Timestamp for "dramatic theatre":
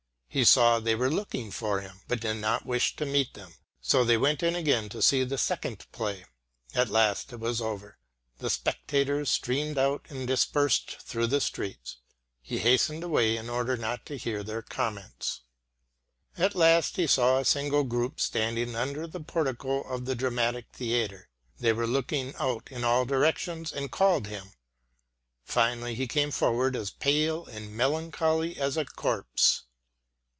20.15-21.27